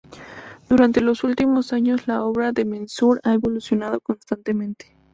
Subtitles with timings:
[0.67, 4.95] Durante los últimos años la obra de Manzur ha evolucionado constantemente.